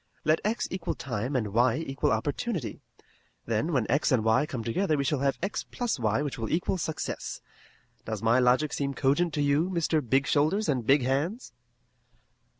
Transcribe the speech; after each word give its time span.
Let 0.25 0.41
x 0.43 0.67
equal 0.71 0.95
time 0.95 1.35
and 1.35 1.49
y 1.53 1.75
equal 1.75 2.11
opportunity. 2.11 2.81
Then 3.45 3.71
when 3.71 3.85
x 3.87 4.11
and 4.11 4.23
y 4.23 4.47
come 4.47 4.63
together 4.63 4.97
we 4.97 5.03
shall 5.03 5.19
have 5.19 5.37
x 5.43 5.63
plus 5.63 5.99
y 5.99 6.23
which 6.23 6.39
will 6.39 6.49
equal 6.51 6.79
success. 6.79 7.39
Does 8.05 8.23
my 8.23 8.39
logic 8.39 8.73
seem 8.73 8.95
cogent 8.95 9.31
to 9.35 9.43
you, 9.43 9.69
Mr. 9.69 10.01
Big 10.01 10.25
Shoulders 10.25 10.67
and 10.67 10.87
Big 10.87 11.03
Hands?" 11.03 11.53